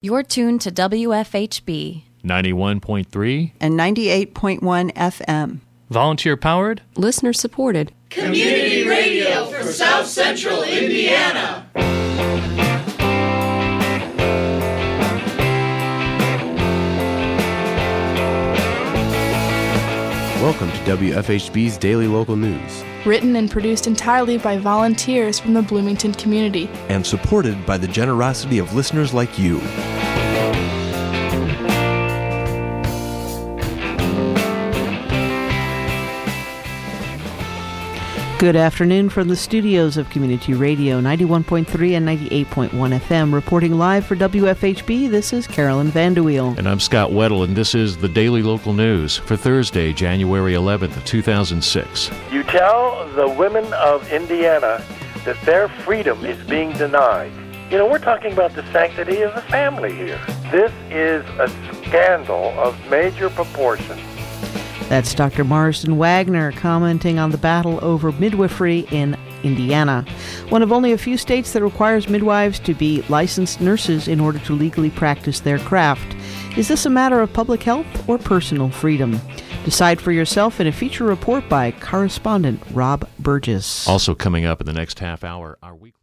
[0.00, 5.58] You're tuned to WFHB 91.3 and 98.1 FM.
[5.90, 7.90] Volunteer powered, listener supported.
[8.08, 11.68] Community radio for South Central Indiana.
[20.40, 22.84] Welcome to WFHB's Daily Local News.
[23.04, 26.70] Written and produced entirely by volunteers from the Bloomington community.
[26.88, 29.58] And supported by the generosity of listeners like you.
[38.38, 43.34] Good afternoon from the studios of Community Radio 91.3 and 98.1 FM.
[43.34, 46.56] Reporting live for WFHB, this is Carolyn Vanderweel.
[46.56, 51.04] And I'm Scott Weddle, and this is the Daily Local News for Thursday, January 11th,
[51.04, 52.12] 2006.
[52.30, 54.84] You tell the women of Indiana
[55.24, 57.32] that their freedom is being denied.
[57.72, 60.20] You know, we're talking about the sanctity of the family here.
[60.52, 61.48] This is a
[61.82, 64.00] scandal of major proportions.
[64.88, 65.44] That's Dr.
[65.44, 70.04] Marsden Wagner commenting on the battle over midwifery in Indiana,
[70.48, 74.38] one of only a few states that requires midwives to be licensed nurses in order
[74.40, 76.16] to legally practice their craft.
[76.56, 79.20] Is this a matter of public health or personal freedom?
[79.64, 83.86] Decide for yourself in a feature report by correspondent Rob Burgess.
[83.86, 85.97] Also coming up in the next half hour, our weekly